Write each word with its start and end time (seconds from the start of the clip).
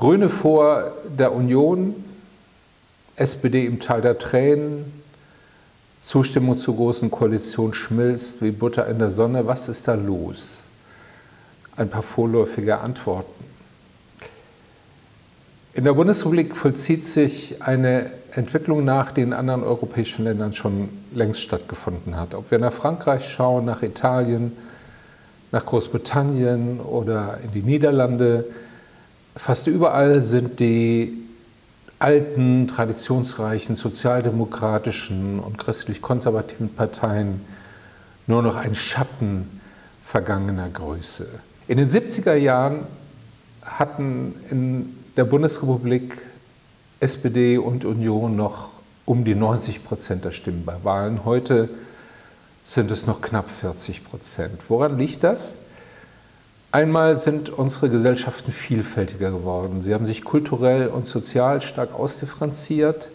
Grüne 0.00 0.30
vor 0.30 0.94
der 1.10 1.34
Union, 1.34 1.94
SPD 3.16 3.66
im 3.66 3.80
Tal 3.80 4.00
der 4.00 4.18
Tränen, 4.18 4.90
Zustimmung 6.00 6.56
zur 6.56 6.76
Großen 6.76 7.10
Koalition 7.10 7.74
schmilzt 7.74 8.40
wie 8.40 8.50
Butter 8.50 8.86
in 8.86 8.98
der 8.98 9.10
Sonne. 9.10 9.46
Was 9.46 9.68
ist 9.68 9.86
da 9.88 9.92
los? 9.92 10.62
Ein 11.76 11.90
paar 11.90 12.00
vorläufige 12.00 12.78
Antworten. 12.78 13.44
In 15.74 15.84
der 15.84 15.92
Bundesrepublik 15.92 16.56
vollzieht 16.56 17.04
sich 17.04 17.60
eine 17.60 18.10
Entwicklung 18.32 18.86
nach, 18.86 19.12
die 19.12 19.20
in 19.20 19.34
anderen 19.34 19.62
europäischen 19.62 20.24
Ländern 20.24 20.54
schon 20.54 20.88
längst 21.12 21.42
stattgefunden 21.42 22.16
hat. 22.16 22.34
Ob 22.34 22.50
wir 22.50 22.58
nach 22.58 22.72
Frankreich 22.72 23.28
schauen, 23.28 23.66
nach 23.66 23.82
Italien, 23.82 24.56
nach 25.52 25.66
Großbritannien 25.66 26.80
oder 26.80 27.38
in 27.44 27.52
die 27.52 27.62
Niederlande, 27.62 28.46
fast 29.36 29.66
überall 29.66 30.20
sind 30.20 30.60
die 30.60 31.16
alten, 31.98 32.66
traditionsreichen, 32.66 33.76
sozialdemokratischen 33.76 35.38
und 35.38 35.58
christlich-konservativen 35.58 36.70
Parteien 36.70 37.42
nur 38.26 38.42
noch 38.42 38.56
ein 38.56 38.74
Schatten 38.74 39.60
vergangener 40.02 40.68
Größe. 40.68 41.28
In 41.68 41.78
den 41.78 41.88
70er 41.88 42.34
Jahren 42.34 42.86
hatten 43.62 44.34
in 44.50 44.96
der 45.16 45.24
Bundesrepublik 45.24 46.18
SPD 47.00 47.58
und 47.58 47.84
Union 47.84 48.34
noch 48.36 48.70
um 49.04 49.24
die 49.24 49.34
90 49.34 49.84
Prozent 49.84 50.24
der 50.24 50.30
Stimmen 50.30 50.64
bei 50.64 50.76
Wahlen. 50.82 51.24
Heute 51.24 51.68
sind 52.64 52.90
es 52.90 53.06
noch 53.06 53.20
knapp 53.20 53.50
40 53.50 54.04
Prozent. 54.04 54.58
Woran 54.68 54.98
liegt 54.98 55.22
das? 55.22 55.58
Einmal 56.72 57.18
sind 57.18 57.50
unsere 57.50 57.90
Gesellschaften 57.90 58.52
vielfältiger 58.52 59.32
geworden. 59.32 59.80
Sie 59.80 59.92
haben 59.92 60.06
sich 60.06 60.22
kulturell 60.22 60.86
und 60.86 61.04
sozial 61.04 61.60
stark 61.62 61.92
ausdifferenziert. 61.92 63.10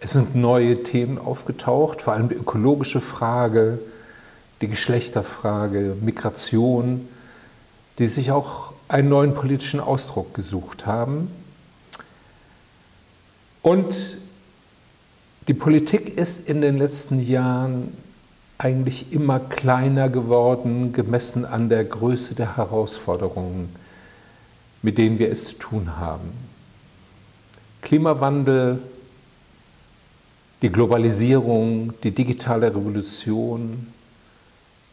Es 0.00 0.12
sind 0.12 0.34
neue 0.34 0.82
Themen 0.82 1.18
aufgetaucht, 1.18 2.02
vor 2.02 2.14
allem 2.14 2.28
die 2.28 2.34
ökologische 2.34 3.00
Frage, 3.00 3.78
die 4.60 4.66
Geschlechterfrage, 4.66 5.96
Migration, 6.00 7.08
die 7.98 8.08
sich 8.08 8.32
auch 8.32 8.72
einen 8.88 9.08
neuen 9.08 9.32
politischen 9.32 9.78
Ausdruck 9.78 10.34
gesucht 10.34 10.86
haben. 10.86 11.30
Und 13.62 14.18
die 15.46 15.54
Politik 15.54 16.18
ist 16.18 16.48
in 16.48 16.62
den 16.62 16.78
letzten 16.78 17.20
Jahren 17.20 17.96
eigentlich 18.60 19.10
immer 19.10 19.40
kleiner 19.40 20.10
geworden, 20.10 20.92
gemessen 20.92 21.46
an 21.46 21.70
der 21.70 21.82
Größe 21.82 22.34
der 22.34 22.58
Herausforderungen, 22.58 23.74
mit 24.82 24.98
denen 24.98 25.18
wir 25.18 25.30
es 25.30 25.46
zu 25.46 25.54
tun 25.54 25.96
haben. 25.96 26.30
Klimawandel, 27.80 28.82
die 30.60 30.70
Globalisierung, 30.70 31.94
die 32.02 32.10
digitale 32.10 32.68
Revolution, 32.68 33.86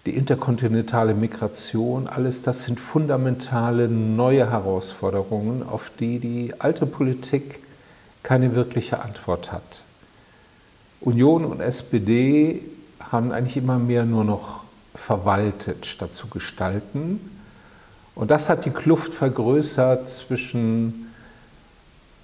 die 0.06 0.16
interkontinentale 0.16 1.14
Migration, 1.14 2.08
alles 2.08 2.42
das 2.44 2.64
sind 2.64 2.80
fundamentale 2.80 3.90
neue 3.90 4.50
Herausforderungen, 4.50 5.62
auf 5.62 5.92
die 6.00 6.20
die 6.20 6.54
alte 6.58 6.86
Politik 6.86 7.60
keine 8.24 8.56
wirkliche 8.56 9.02
Antwort 9.02 9.52
hat. 9.52 9.84
Union 11.02 11.44
und 11.44 11.60
SPD 11.60 12.62
haben 13.00 13.32
eigentlich 13.32 13.58
immer 13.58 13.80
mehr 13.80 14.06
nur 14.06 14.24
noch 14.24 14.64
verwaltet, 14.96 15.86
statt 15.86 16.14
zu 16.14 16.28
gestalten. 16.28 17.20
Und 18.16 18.32
das 18.32 18.50
hat 18.50 18.66
die 18.66 18.72
Kluft 18.72 19.14
vergrößert 19.14 20.10
zwischen 20.10 21.08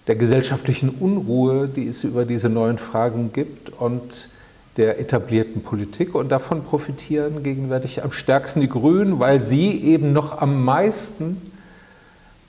der 0.07 0.15
gesellschaftlichen 0.15 0.89
Unruhe, 0.89 1.69
die 1.69 1.87
es 1.87 2.03
über 2.03 2.25
diese 2.25 2.49
neuen 2.49 2.77
Fragen 2.77 3.31
gibt, 3.31 3.69
und 3.69 4.29
der 4.77 4.99
etablierten 4.99 5.61
Politik. 5.61 6.15
Und 6.15 6.29
davon 6.29 6.63
profitieren 6.63 7.43
gegenwärtig 7.43 8.03
am 8.03 8.11
stärksten 8.11 8.61
die 8.61 8.69
Grünen, 8.69 9.19
weil 9.19 9.39
sie 9.39 9.79
eben 9.83 10.13
noch 10.13 10.41
am 10.41 10.63
meisten 10.63 11.39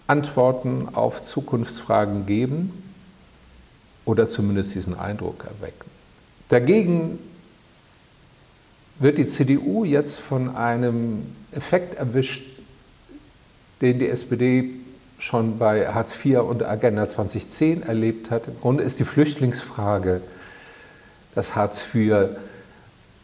Antworten 0.07 0.89
auf 0.95 1.23
Zukunftsfragen 1.23 2.27
geben 2.27 2.83
oder 4.05 4.29
zumindest 4.29 4.75
diesen 4.75 4.99
Eindruck 4.99 5.45
erwecken. 5.45 5.91
Dagegen 6.49 7.19
wird 8.99 9.19
die 9.19 9.27
CDU 9.27 9.85
jetzt 9.85 10.19
von 10.19 10.57
einem 10.57 11.27
Effekt 11.53 11.99
erwischt, 11.99 12.61
den 13.81 13.99
die 13.99 14.09
SPD 14.09 14.71
schon 15.19 15.59
bei 15.59 15.89
Hartz 15.89 16.15
IV 16.25 16.39
und 16.41 16.65
Agenda 16.65 17.09
2010 17.09 17.83
erlebt 17.83 18.31
hat. 18.31 18.49
Im 18.49 18.59
Grunde 18.61 18.85
ist 18.85 19.01
die 19.01 19.05
Flüchtlingsfrage 19.05 20.23
das 21.35 21.57
Hartz 21.57 21.85
IV 21.95 22.29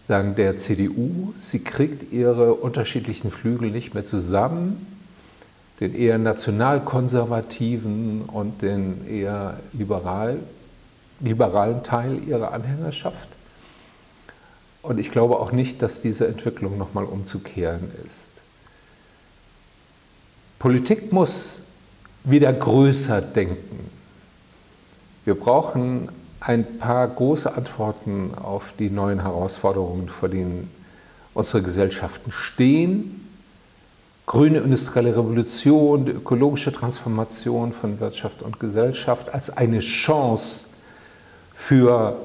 sagen, 0.06 0.34
der 0.34 0.56
CDU. 0.56 1.34
Sie 1.38 1.60
kriegt 1.60 2.10
ihre 2.12 2.54
unterschiedlichen 2.54 3.30
Flügel 3.30 3.70
nicht 3.70 3.94
mehr 3.94 4.04
zusammen, 4.04 4.86
den 5.78 5.94
eher 5.94 6.18
nationalkonservativen 6.18 8.22
und 8.22 8.62
den 8.62 9.06
eher 9.08 9.60
liberal, 9.72 10.40
liberalen 11.20 11.84
Teil 11.84 12.20
ihrer 12.26 12.52
Anhängerschaft. 12.52 13.28
Und 14.82 14.98
ich 14.98 15.10
glaube 15.10 15.38
auch 15.38 15.52
nicht, 15.52 15.82
dass 15.82 16.00
diese 16.00 16.26
Entwicklung 16.26 16.78
nochmal 16.78 17.04
umzukehren 17.04 17.90
ist. 18.06 18.30
Politik 20.58 21.12
muss 21.12 21.64
wieder 22.24 22.52
größer 22.52 23.20
denken. 23.20 23.90
Wir 25.24 25.34
brauchen 25.34 26.08
ein 26.40 26.78
paar 26.78 27.06
große 27.08 27.52
Antworten 27.54 28.34
auf 28.34 28.74
die 28.78 28.90
neuen 28.90 29.22
Herausforderungen, 29.22 30.08
vor 30.08 30.28
denen 30.28 30.70
unsere 31.34 31.62
Gesellschaften 31.62 32.32
stehen. 32.32 33.28
Grüne 34.26 34.58
industrielle 34.58 35.16
Revolution, 35.16 36.06
die 36.06 36.12
ökologische 36.12 36.72
Transformation 36.72 37.72
von 37.72 38.00
Wirtschaft 38.00 38.42
und 38.42 38.60
Gesellschaft 38.60 39.32
als 39.32 39.50
eine 39.50 39.80
Chance 39.80 40.66
für 41.54 42.16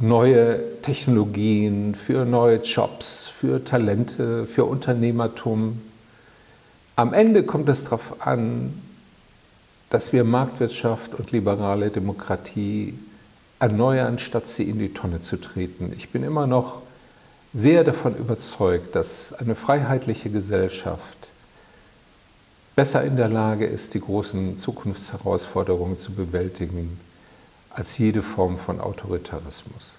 neue 0.00 0.80
Technologien, 0.80 1.94
für 1.94 2.24
neue 2.24 2.60
Jobs, 2.62 3.28
für 3.28 3.62
Talente, 3.62 4.46
für 4.46 4.64
Unternehmertum. 4.64 5.80
Am 6.96 7.12
Ende 7.12 7.44
kommt 7.44 7.68
es 7.68 7.84
darauf 7.84 8.26
an, 8.26 8.80
dass 9.90 10.12
wir 10.12 10.24
Marktwirtschaft 10.24 11.14
und 11.14 11.32
liberale 11.32 11.90
Demokratie 11.90 12.98
erneuern, 13.58 14.18
statt 14.18 14.48
sie 14.48 14.64
in 14.64 14.78
die 14.78 14.94
Tonne 14.94 15.20
zu 15.20 15.36
treten. 15.36 15.92
Ich 15.94 16.08
bin 16.08 16.22
immer 16.22 16.46
noch 16.46 16.80
sehr 17.52 17.84
davon 17.84 18.16
überzeugt, 18.16 18.94
dass 18.94 19.34
eine 19.34 19.54
freiheitliche 19.54 20.30
Gesellschaft 20.30 21.30
besser 22.74 23.04
in 23.04 23.16
der 23.16 23.28
Lage 23.28 23.66
ist, 23.66 23.92
die 23.92 24.00
großen 24.00 24.56
Zukunftsherausforderungen 24.56 25.98
zu 25.98 26.12
bewältigen 26.12 26.98
als 27.70 27.98
jede 27.98 28.22
Form 28.22 28.58
von 28.58 28.80
Autoritarismus. 28.80 29.98